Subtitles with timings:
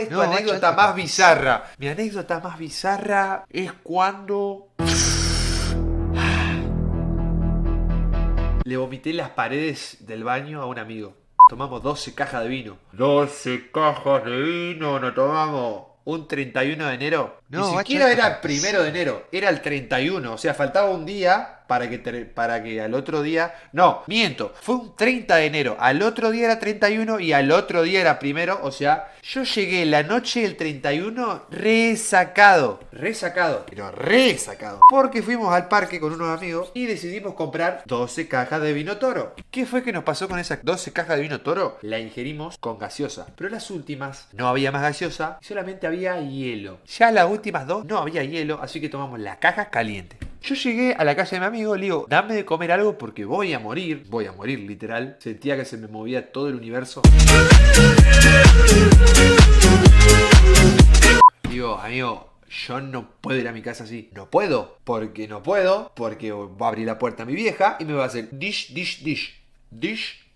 [0.00, 1.64] es tu No, anécdota más bizarra?
[1.78, 4.68] Mi anécdota más bizarra es cuando...
[8.64, 11.14] Le vomité las paredes del baño a un amigo.
[11.48, 12.78] Tomamos 12 cajas de vino.
[12.92, 15.82] 12 cajas de vino no tomamos.
[16.04, 17.40] Un 31 de enero.
[17.48, 20.32] No, Ni siquiera era el primero de enero, era el 31.
[20.32, 23.54] O sea, faltaba un día para que, para que al otro día.
[23.72, 24.52] No, miento.
[24.60, 25.76] Fue un 30 de enero.
[25.78, 28.58] Al otro día era 31 y al otro día era primero.
[28.64, 32.80] O sea, yo llegué la noche del 31 resacado.
[32.90, 33.66] Resacado.
[33.70, 34.80] Pero resacado.
[34.88, 39.36] Porque fuimos al parque con unos amigos y decidimos comprar 12 cajas de vino toro.
[39.52, 41.78] ¿Qué fue que nos pasó con esas 12 cajas de vino toro?
[41.82, 43.28] La ingerimos con gaseosa.
[43.36, 46.78] Pero las últimas no había más gaseosa solamente había hielo.
[46.86, 50.18] Ya las últimas dos no había hielo, así que tomamos las cajas calientes.
[50.42, 53.26] Yo llegué a la casa de mi amigo, le digo, dame de comer algo porque
[53.26, 54.06] voy a morir.
[54.08, 55.16] Voy a morir, literal.
[55.20, 57.02] Sentía que se me movía todo el universo.
[61.50, 64.08] Digo, amigo, yo no puedo ir a mi casa así.
[64.14, 64.78] No puedo.
[64.84, 65.92] Porque no puedo.
[65.94, 68.72] Porque va a abrir la puerta a mi vieja y me va a hacer dish,
[68.72, 69.42] dish, dish.
[69.70, 70.26] Dish,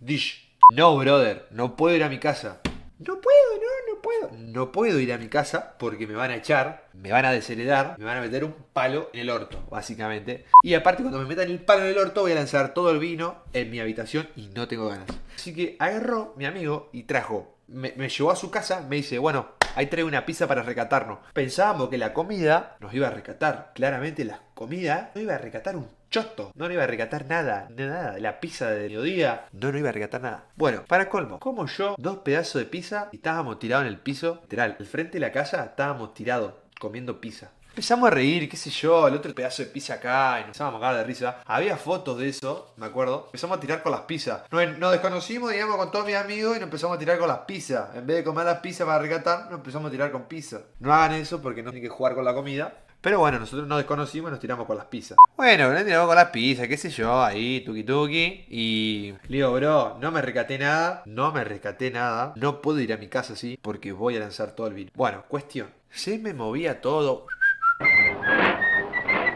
[0.00, 0.48] dish.
[0.74, 2.60] No, brother, no puedo ir a mi casa.
[2.98, 4.30] No puedo, no, no puedo.
[4.38, 7.96] No puedo ir a mi casa porque me van a echar, me van a desheredar,
[7.98, 10.44] me van a meter un palo en el orto, básicamente.
[10.62, 13.00] Y aparte, cuando me metan el palo en el orto, voy a lanzar todo el
[13.00, 15.08] vino en mi habitación y no tengo ganas.
[15.34, 17.58] Así que agarró mi amigo y trajo.
[17.66, 21.18] Me, llevó a su casa, me dice, bueno, ahí trae una pizza para recatarnos.
[21.32, 23.72] Pensábamos que la comida nos iba a recatar.
[23.74, 26.52] Claramente la comida no iba a recatar un choto.
[26.54, 28.18] No iba a recatar nada, nada.
[28.20, 30.44] La pizza de mediodía no nos iba a recatar nada.
[30.54, 34.38] Bueno, para colmo, como yo, dos pedazos de pizza y estábamos tirados en el piso.
[34.42, 37.50] Literal, al frente de la casa estábamos tirados comiendo pizza.
[37.70, 40.76] Empezamos a reír, qué sé yo, el otro pedazo de pizza acá, y nos empezamos
[40.76, 41.42] a cagar de risa.
[41.44, 43.24] Había fotos de eso, me acuerdo.
[43.26, 44.42] Empezamos a tirar con las pizzas.
[44.52, 47.38] Nos, nos desconocimos, digamos, con todos mis amigos y nos empezamos a tirar con las
[47.38, 47.96] pizzas.
[47.96, 50.60] En vez de comer las pizzas para recatar, nos empezamos a tirar con pizza.
[50.78, 52.72] No hagan eso porque no tienen que jugar con la comida.
[53.04, 55.18] Pero bueno, nosotros nos desconocimos y nos tiramos con las pizzas.
[55.36, 58.46] Bueno, nos tiramos con las pizzas, qué sé yo, ahí, tuki tuki.
[58.48, 62.32] Y le digo, bro, no me recaté nada, no me rescaté nada.
[62.36, 64.90] No puedo ir a mi casa así porque voy a lanzar todo el vino.
[64.94, 65.68] Bueno, cuestión.
[65.90, 67.26] Se me movía todo.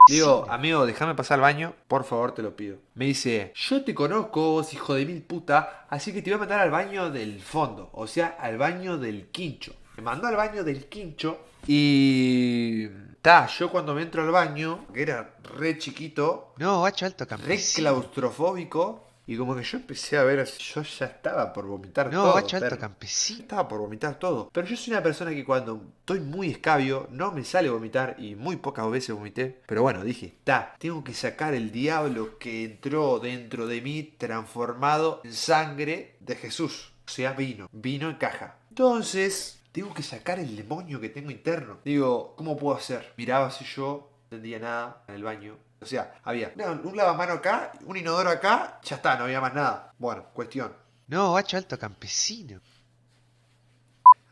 [0.09, 2.79] Digo, amigo, déjame pasar al baño, por favor, te lo pido.
[2.95, 6.39] Me dice, yo te conozco, vos hijo de mil puta, así que te voy a
[6.39, 9.75] mandar al baño del fondo, o sea, al baño del quincho.
[9.99, 12.89] Me mandó al baño del quincho y...
[13.29, 17.61] Ta, yo cuando me entro al baño, que era re chiquito, No, guacho, alto re
[17.75, 22.33] claustrofóbico, y como que yo empecé a ver, yo ya estaba por vomitar No, todo.
[22.33, 23.41] guacho, alto campesino.
[23.41, 24.49] Estaba por vomitar todo.
[24.51, 28.35] Pero yo soy una persona que cuando estoy muy escabio no me sale vomitar y
[28.35, 29.61] muy pocas veces vomité.
[29.67, 35.21] Pero bueno, dije, está, tengo que sacar el diablo que entró dentro de mí transformado
[35.23, 36.95] en sangre de Jesús.
[37.07, 38.57] O sea, vino, vino en caja.
[38.71, 41.79] Entonces, tengo que sacar el demonio que tengo interno.
[41.85, 43.13] Digo, ¿cómo puedo hacer?
[43.17, 45.57] Miraba si yo no entendía nada en el baño.
[45.81, 46.53] O sea, había
[46.83, 49.93] un lavamano acá, un inodoro acá, ya está, no había más nada.
[49.99, 50.73] Bueno, cuestión.
[51.07, 52.61] No, guacho, alto campesino.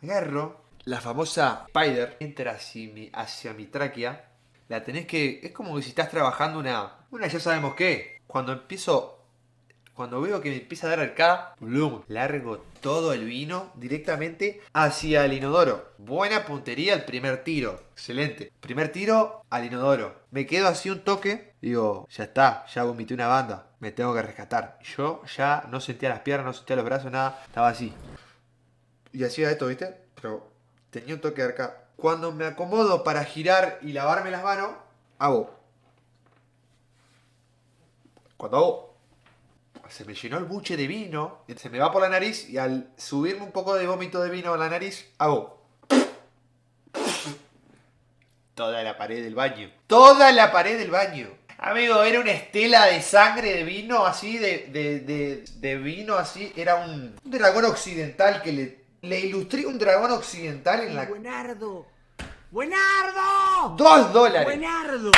[0.03, 4.33] Agarro la famosa Spider, entra hacia mi, hacia mi tráquea.
[4.69, 5.41] La tenés que.
[5.43, 7.07] Es como que si estás trabajando una.
[7.11, 8.21] Una ya sabemos qué.
[8.27, 9.16] Cuando empiezo.
[9.97, 12.03] Cuando veo que me empieza a dar arcada, ¡blum!
[12.09, 15.93] largo todo el vino directamente hacia el inodoro.
[15.97, 17.81] Buena puntería el primer tiro.
[17.93, 18.53] Excelente.
[18.61, 20.21] Primer tiro al inodoro.
[20.33, 21.55] Me quedo así un toque.
[21.63, 23.71] Digo, ya está, ya vomité una banda.
[23.81, 24.79] Me tengo que rescatar.
[24.83, 27.41] Yo ya no sentía las piernas, no sentía los brazos, nada.
[27.47, 27.91] Estaba así.
[29.13, 29.97] Y hacía esto, ¿viste?
[30.21, 30.47] Pero
[30.91, 31.85] tenía un toque de arca.
[31.97, 34.73] Cuando me acomodo para girar y lavarme las manos,
[35.19, 35.59] hago.
[38.37, 38.96] Cuando hago.
[39.89, 42.91] Se me llenó el buche de vino, se me va por la nariz y al
[42.97, 45.63] subirme un poco de vómito de vino a la nariz, hago.
[48.55, 49.71] Toda la pared del baño.
[49.87, 51.29] Toda la pared del baño.
[51.59, 56.53] Amigo, era una estela de sangre de vino así, de, de, de, de vino así.
[56.57, 61.05] Era un, un dragón occidental que le, le ilustré un dragón occidental en la...
[61.05, 61.87] Buenardo.
[62.51, 63.75] Buenardo.
[63.77, 64.45] ¡Dos dólares!
[64.45, 65.11] Buenardo.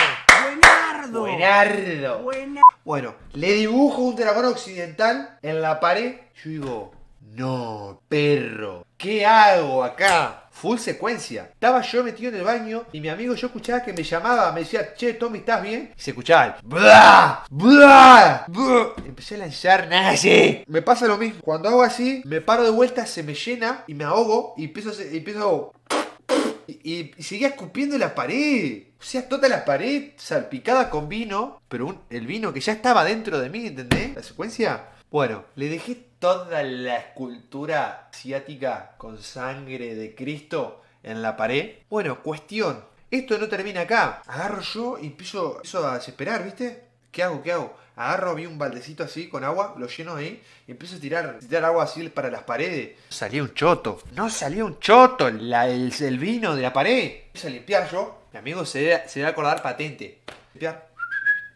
[0.43, 1.20] Buenardo.
[1.20, 2.19] Buenardo.
[2.23, 6.17] Buena- Bueno, le dibujo un dragón occidental en la pared.
[6.44, 6.93] Yo digo,
[7.35, 10.44] no, perro, ¿qué hago acá?
[10.50, 11.50] Full secuencia.
[11.52, 14.61] Estaba yo metido en el baño y mi amigo yo escuchaba que me llamaba, me
[14.61, 15.93] decía, che, Tommy, ¿estás bien?
[15.96, 18.93] Y se escuchaba el bla, bla, bla.
[19.06, 20.64] Empecé a lanzar nazi.
[20.67, 21.40] Me pasa lo mismo.
[21.43, 24.88] Cuando hago así, me paro de vuelta, se me llena y me ahogo y empiezo
[24.88, 25.94] a, hacer- y empiezo a
[26.69, 28.85] y, seguía escupiendo en la pared.
[29.00, 33.38] O sea, toda la pared salpicada con vino, pero el vino que ya estaba dentro
[33.38, 34.15] de mí, ¿entendés?
[34.15, 34.88] La secuencia.
[35.11, 41.76] Bueno, le dejé toda la escultura asiática con sangre de Cristo en la pared.
[41.88, 42.85] Bueno, cuestión.
[43.11, 44.23] Esto no termina acá.
[44.26, 46.88] Agarro yo y empiezo, empiezo a desesperar, ¿viste?
[47.11, 47.43] ¿Qué hago?
[47.43, 47.77] ¿Qué hago?
[47.97, 51.39] Agarro a mí un baldecito así con agua, lo lleno ahí y empiezo a tirar,
[51.41, 52.97] tirar agua así para las paredes.
[53.09, 54.01] Salía un choto.
[54.15, 55.29] No salía un choto.
[55.31, 57.23] la- el, el vino de la pared.
[57.27, 58.23] Empiezo a limpiar yo.
[58.33, 60.21] Mi amigo se debe, se debe acordar patente.
[60.55, 60.89] Limpiar.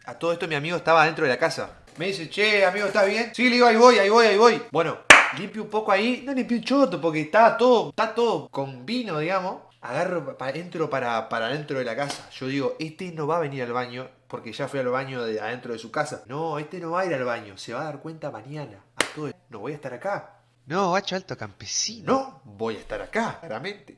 [0.05, 1.77] A todo esto mi amigo estaba dentro de la casa.
[1.97, 3.31] Me dice, che, amigo, ¿estás bien?
[3.33, 4.61] Sí, le digo, ahí voy, ahí voy, ahí voy.
[4.71, 4.97] Bueno,
[5.37, 6.23] limpio un poco ahí.
[6.25, 9.61] No limpio un choto porque estaba todo, está todo con vino, digamos.
[9.79, 12.29] Agarro entro para, para adentro de la casa.
[12.31, 15.39] Yo digo, este no va a venir al baño porque ya fue al baño de
[15.39, 16.23] adentro de su casa.
[16.25, 17.55] No, este no va a ir al baño.
[17.55, 18.83] Se va a dar cuenta mañana.
[18.95, 19.31] A todo.
[19.49, 20.39] No voy a estar acá.
[20.65, 22.11] No, guacho alto campesino.
[22.11, 23.95] No, voy a estar acá, claramente.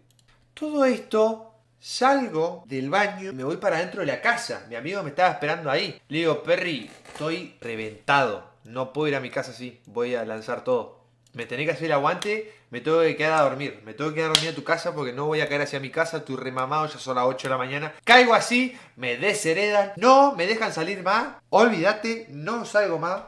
[0.54, 4.66] Todo esto, salgo del baño y me voy para adentro de la casa.
[4.68, 6.02] Mi amigo me estaba esperando ahí.
[6.10, 8.56] Le digo, Perry, estoy reventado.
[8.66, 9.82] No puedo ir a mi casa así.
[9.86, 11.05] Voy a lanzar todo.
[11.36, 13.82] Me tenés que hacer el aguante, me tengo que quedar a dormir.
[13.84, 15.82] Me tengo que quedar a dormir a tu casa porque no voy a caer hacia
[15.82, 16.18] mi casa.
[16.18, 17.94] Estoy remamado, ya son las 8 de la mañana.
[18.06, 19.92] Caigo así, me desheredan.
[19.98, 21.36] No me dejan salir más.
[21.50, 23.24] Olvídate, no salgo más.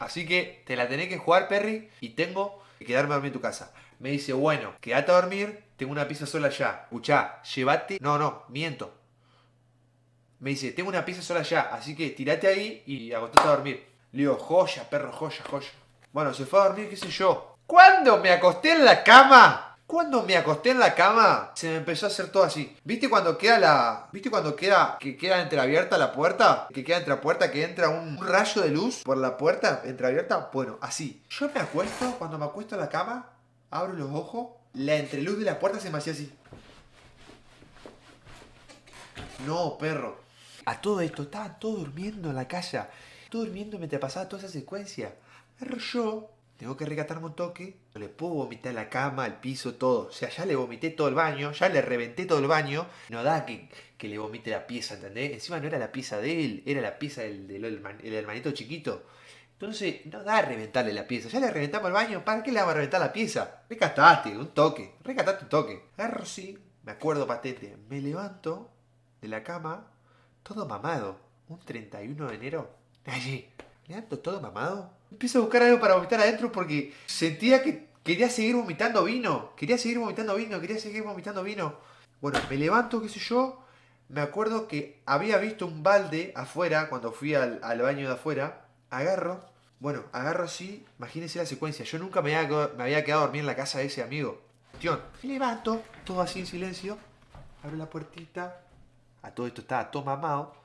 [0.00, 3.34] Así que te la tenés que jugar, Perry, y tengo que quedarme a dormir en
[3.34, 3.74] tu casa.
[3.98, 6.80] Me dice, bueno, quédate a dormir, tengo una pieza sola allá.
[6.84, 7.98] Escuchá, llévate.
[8.00, 8.94] No, no, miento.
[10.40, 13.86] Me dice, tengo una pieza sola allá, así que tirate ahí y acostate a dormir.
[14.12, 15.68] Le digo, joya, perro, joya, joya.
[16.12, 17.56] Bueno, se fue a dormir, qué sé yo.
[17.66, 22.06] Cuando me acosté en la cama, cuando me acosté en la cama, se me empezó
[22.06, 22.76] a hacer todo así.
[22.84, 24.08] ¿Viste cuando queda la.
[24.12, 24.98] ¿Viste cuando queda.
[25.00, 26.66] que queda entreabierta la puerta?
[26.72, 30.50] Que queda entrepuerta, que entra un, rayo de luz por la puerta entreabierta.
[30.52, 31.22] Bueno, así.
[31.30, 33.30] Yo me acuesto, cuando me acuesto en la cama,
[33.70, 36.32] abro los ojos, la entreluz de la puerta se me hacía así.
[39.46, 40.20] No, perro.
[40.66, 42.90] A todo esto, estaban todos durmiendo en la casa.
[43.30, 45.14] Todos durmiendo mientras pasaba toda esa secuencia.
[45.92, 47.76] Yo tengo que recatarme un toque.
[47.94, 50.08] No le puedo vomitar la cama, el piso, todo.
[50.08, 52.86] O sea, ya le vomité todo el baño, ya le reventé todo el baño.
[53.10, 53.68] No da que,
[53.98, 55.32] que le vomite la pieza, ¿entendés?
[55.32, 58.50] Encima no era la pieza de él, era la pieza del, del herman- el hermanito
[58.52, 59.04] chiquito.
[59.54, 61.28] Entonces, no da reventarle la pieza.
[61.28, 62.24] Ya le reventamos el baño.
[62.24, 63.62] ¿Para qué le vamos a reventar la pieza?
[63.68, 64.94] Recatate, un toque.
[65.04, 65.82] Recatate un toque.
[65.96, 67.76] Agarro sí, me acuerdo patente.
[67.88, 68.70] Me levanto
[69.20, 69.86] de la cama,
[70.42, 71.20] todo mamado.
[71.48, 72.70] Un 31 de enero.
[73.06, 73.48] Allí.
[73.92, 74.90] Levanto todo mamado.
[75.10, 79.54] Empiezo a buscar algo para vomitar adentro porque sentía que quería seguir vomitando vino.
[79.54, 80.58] Quería seguir vomitando vino.
[80.62, 81.74] Quería seguir vomitando vino.
[82.22, 83.62] Bueno, me levanto, qué sé yo.
[84.08, 88.64] Me acuerdo que había visto un balde afuera cuando fui al, baño de afuera.
[88.88, 89.44] Agarro.
[89.78, 90.86] Bueno, agarro así.
[90.98, 91.84] Imagínense la secuencia.
[91.84, 94.40] Yo nunca me había, quedado- a dormir en la casa de ese amigo.
[94.70, 95.02] Cuestión.
[95.22, 96.96] Me levanto, todo así en silencio.
[97.62, 98.58] Abro la puertita.
[99.20, 100.62] A todo esto estaba todo mamado.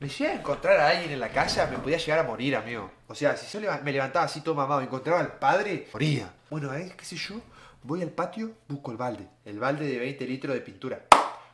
[0.00, 2.88] Me llega a encontrar a alguien en la casa, me podía llegar a morir, amigo.
[3.08, 6.32] O sea, si yo me levantaba así todo mamado y encontraba al padre, moría.
[6.50, 7.40] Bueno, ahí, qué sé yo,
[7.82, 9.26] voy al patio, busco el balde.
[9.44, 11.06] El balde de 20 litros de pintura.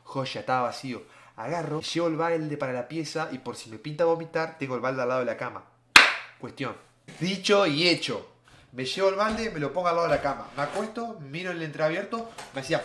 [0.03, 1.05] Joya, estaba vacío.
[1.37, 4.83] Agarro, llevo el balde para la pieza y por si me pinta vomitar, tengo el
[4.83, 5.65] balde al lado de la cama.
[6.39, 6.77] Cuestión.
[7.19, 8.29] Dicho y hecho.
[8.73, 10.49] Me llevo el balde, me lo pongo al lado de la cama.
[10.55, 12.85] Me acuesto, miro el entreabierto, me hacía...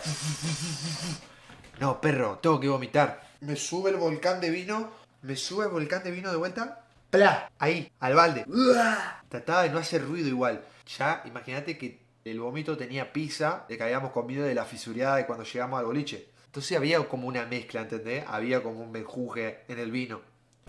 [1.80, 3.28] No, perro, tengo que vomitar.
[3.40, 4.90] Me sube el volcán de vino,
[5.22, 6.84] me sube el volcán de vino de vuelta.
[7.10, 7.50] ¡Pla!
[7.58, 8.44] Ahí, al balde.
[8.48, 9.22] ¡Uah!
[9.28, 10.64] Trataba de no hacer ruido igual.
[10.98, 15.26] Ya, imagínate que el vómito tenía pizza de que habíamos comido de la fisureada de
[15.26, 16.28] cuando llegamos al boliche.
[16.46, 18.24] Entonces había como una mezcla, ¿entendés?
[18.26, 20.20] Había como un menjuje en el vino.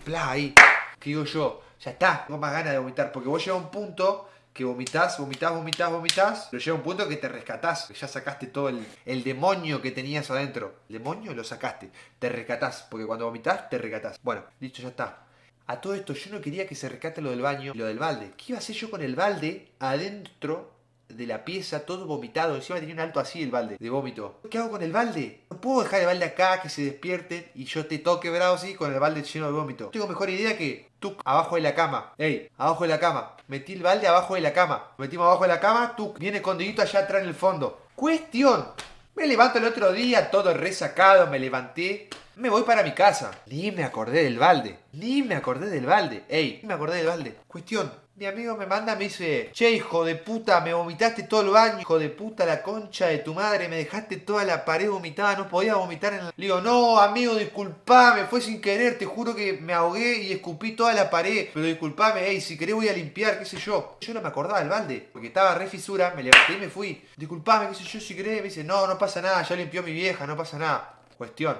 [0.04, 0.30] ¡Pla!
[0.30, 0.54] Ahí.
[0.98, 1.62] ¿Qué digo yo?
[1.80, 3.12] Ya está, tengo más ganas de vomitar.
[3.12, 7.16] Porque vos llega un punto que vomitas, vomitas, vomitas, vomitas, pero llega un punto que
[7.16, 10.80] te rescatás, que ya sacaste todo el, el demonio que tenías adentro.
[10.88, 14.20] El demonio lo sacaste, te rescatás, porque cuando vomitas te rescatás.
[14.22, 15.26] Bueno, listo, ya está.
[15.66, 17.98] A todo esto yo no quería que se rescate lo del baño y lo del
[17.98, 18.32] balde.
[18.36, 20.74] ¿Qué iba a hacer yo con el balde adentro
[21.08, 22.56] de la pieza, todo vomitado?
[22.56, 24.40] Encima tenía un alto así el balde de vómito.
[24.50, 25.41] ¿Qué hago con el balde?
[25.62, 28.92] Puedo dejar el balde acá, que se despierten y yo te toque bravo así con
[28.92, 29.90] el balde lleno de vómito.
[29.90, 32.14] Tengo mejor idea que tú abajo de la cama.
[32.18, 33.36] Ey, abajo de la cama.
[33.46, 34.90] Metí el balde abajo de la cama.
[34.98, 37.82] Metimos abajo de la cama, tú viene escondidito allá atrás en el fondo.
[37.94, 38.70] Cuestión.
[39.14, 42.10] Me levanto el otro día, todo resacado, me levanté.
[42.36, 43.30] Me voy para mi casa.
[43.46, 44.78] Ni me acordé del balde.
[44.92, 46.24] Ni me acordé del balde.
[46.28, 47.36] Ey, ni me acordé del balde.
[47.46, 47.92] Cuestión.
[48.14, 51.80] Mi amigo me manda, me dice, che, hijo de puta, me vomitaste todo el baño,
[51.80, 55.48] hijo de puta, la concha de tu madre, me dejaste toda la pared vomitada, no
[55.48, 56.26] podía vomitar en el...
[56.26, 60.72] Le digo, no, amigo, disculpame, fue sin querer, te juro que me ahogué y escupí
[60.72, 63.96] toda la pared, pero disculpame, ey, si querés voy a limpiar, qué sé yo.
[64.02, 67.02] Yo no me acordaba del balde, porque estaba re fisura, me levanté y me fui.
[67.16, 69.92] Disculpame, qué sé yo, si querés, me dice, no, no pasa nada, ya limpió mi
[69.92, 70.98] vieja, no pasa nada.
[71.16, 71.56] Cuestión,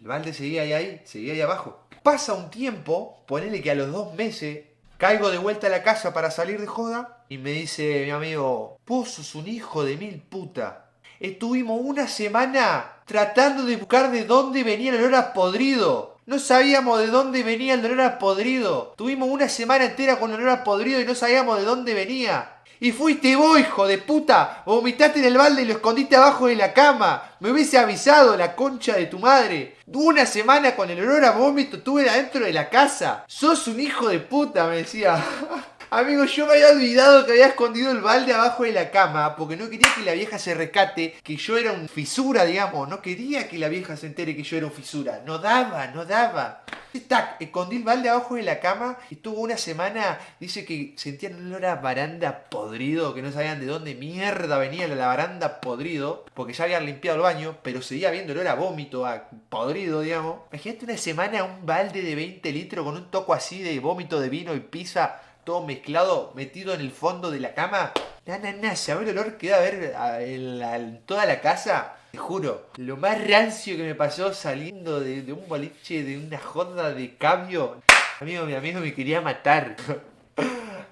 [0.00, 1.86] el balde seguía ahí, ahí, seguía ahí abajo.
[2.02, 4.64] Pasa un tiempo, ponele que a los dos meses
[4.98, 8.80] Caigo de vuelta a la casa para salir de joda y me dice mi amigo,
[8.86, 10.86] vos sos un hijo de mil puta.
[11.20, 16.16] Estuvimos una semana tratando de buscar de dónde venía el olor a podrido.
[16.24, 18.94] No sabíamos de dónde venía el olor a podrido.
[18.96, 22.55] Tuvimos una semana entera con el olor a podrido y no sabíamos de dónde venía.
[22.80, 24.62] Y fuiste vos, hijo de puta.
[24.66, 27.36] Vomitaste en el balde y lo escondiste abajo de la cama.
[27.40, 29.76] Me hubiese avisado la concha de tu madre.
[29.86, 33.24] Una semana con el olor a vómito tuve adentro de la casa.
[33.26, 35.24] Sos un hijo de puta, me decía.
[35.90, 39.56] Amigo, yo me había olvidado que había escondido el balde abajo de la cama porque
[39.56, 42.88] no quería que la vieja se rescate, que yo era un fisura, digamos.
[42.88, 45.22] No quería que la vieja se entere que yo era un fisura.
[45.24, 46.64] No daba, no daba.
[47.00, 50.18] Tac, escondí el balde abajo de la cama estuvo una semana.
[50.40, 54.88] Dice que sentían un olor a baranda podrido, que no sabían de dónde mierda venía
[54.88, 59.06] la baranda podrido, porque ya habían limpiado el baño, pero seguía viendo olor a vómito,
[59.06, 60.40] a podrido, digamos.
[60.52, 64.28] Imagínate una semana un balde de 20 litros con un toco así de vómito de
[64.28, 67.92] vino y pizza todo mezclado, metido en el fondo de la cama.
[68.26, 71.26] Na, na, na, ¿sabes el olor que da a ver a- en, la- en toda
[71.26, 71.94] la casa?
[72.10, 76.38] Te juro, lo más rancio que me pasó saliendo de, de un boliche, de una
[76.38, 77.80] joda de cambio.
[78.20, 79.76] Amigo, mi amigo me quería matar.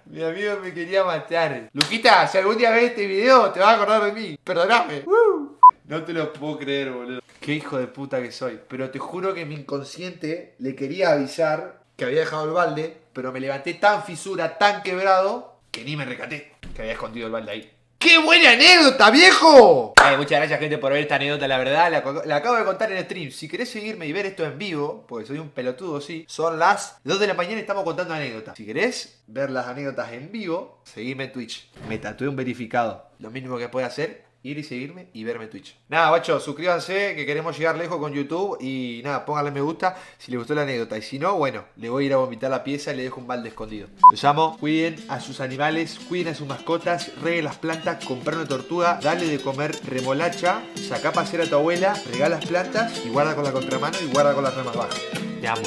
[0.07, 1.71] Mi amigo me quería matar.
[1.73, 4.39] Luquita, si algún día ves este video, te vas a acordar de mí.
[4.45, 5.01] Perdóname.
[5.01, 5.59] Woo.
[5.87, 7.21] No te lo puedo creer, boludo.
[7.41, 8.61] Qué hijo de puta que soy.
[8.69, 13.33] Pero te juro que mi inconsciente le quería avisar que había dejado el balde, pero
[13.33, 17.53] me levanté tan fisura, tan quebrado, que ni me recaté que había escondido el balde
[17.53, 17.71] ahí.
[17.99, 19.95] ¡Qué buena anécdota, viejo!
[19.97, 21.49] Ay, muchas gracias, gente, por ver esta anécdota.
[21.49, 21.91] La verdad,
[22.27, 23.31] la, acabo de contar en stream.
[23.31, 26.99] Si querés seguirme y ver esto en vivo, porque soy un pelotudo, sí, son las
[27.05, 28.59] 2 de la mañana y estamos contando anécdotas.
[28.59, 31.71] Si querés ver las anécdotas en vivo, seguime en Twitch.
[31.89, 33.09] Me tatué un verificado.
[33.21, 35.77] Lo mínimo que puedo hacer, ir y seguirme y verme en Twitch.
[35.89, 38.59] Nada, guacho, suscríbanse, que queremos llegar lejos con YouTube.
[38.61, 40.97] Y nada, pónganle me gusta si les gustó la anécdota.
[40.97, 43.21] Y si no, bueno, le voy a ir a vomitar la pieza y le dejo
[43.21, 43.89] un balde escondido.
[44.11, 48.47] Los amo, cuiden a sus animales, cuiden a sus mascotas, reguen las plantas, comprar una
[48.47, 53.09] tortuga, dale de comer remolacha, sacá a pasear a tu abuela, regala las plantas y
[53.09, 55.01] guarda con la contramano y guarda con las ramas bajas.
[55.41, 55.63] Te amo.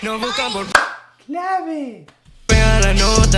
[0.00, 0.20] Nos
[0.52, 0.66] por
[1.26, 2.06] ¡Clave!
[2.46, 3.37] pegar la nota,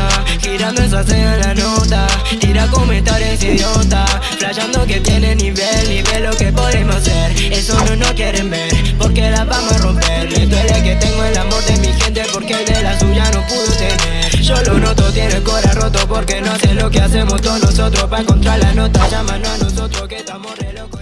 [0.51, 2.07] girando esa sea la nota,
[2.41, 4.05] tira comentarios idiota,
[4.39, 8.73] flasheando que tiene nivel, y ve lo que podemos hacer, eso no nos quieren ver,
[8.99, 12.55] porque la vamos a romper, le duele que tengo el amor de mi gente, porque
[12.55, 16.41] el de la suya no pudo tener, yo lo noto, tiene el corazón roto, porque
[16.41, 20.17] no hace lo que hacemos todos nosotros, para encontrar la nota, llámanos a nosotros que
[20.17, 21.01] estamos re locos.